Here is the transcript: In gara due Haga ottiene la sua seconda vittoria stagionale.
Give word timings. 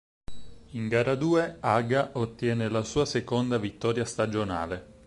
In 0.71 0.87
gara 0.87 1.13
due 1.13 1.57
Haga 1.59 2.09
ottiene 2.13 2.69
la 2.69 2.83
sua 2.83 3.05
seconda 3.05 3.59
vittoria 3.59 4.03
stagionale. 4.03 4.97